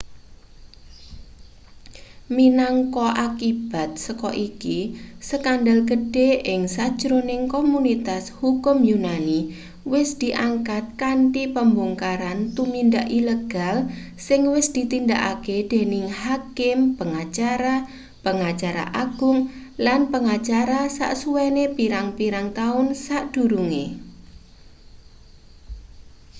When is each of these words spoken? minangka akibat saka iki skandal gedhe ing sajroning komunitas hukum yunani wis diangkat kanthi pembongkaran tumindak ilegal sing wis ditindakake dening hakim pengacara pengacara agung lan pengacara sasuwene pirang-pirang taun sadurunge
minangka 2.35 3.07
akibat 3.27 3.89
saka 4.05 4.29
iki 4.47 4.79
skandal 5.29 5.79
gedhe 5.89 6.29
ing 6.53 6.61
sajroning 6.75 7.43
komunitas 7.55 8.23
hukum 8.39 8.77
yunani 8.91 9.39
wis 9.93 10.09
diangkat 10.21 10.85
kanthi 11.01 11.43
pembongkaran 11.55 12.37
tumindak 12.57 13.07
ilegal 13.19 13.75
sing 14.25 14.41
wis 14.53 14.67
ditindakake 14.75 15.57
dening 15.71 16.07
hakim 16.21 16.77
pengacara 16.99 17.75
pengacara 18.25 18.83
agung 19.03 19.39
lan 19.85 20.01
pengacara 20.13 20.81
sasuwene 20.97 21.63
pirang-pirang 21.77 22.47
taun 22.57 22.87
sadurunge 23.05 23.85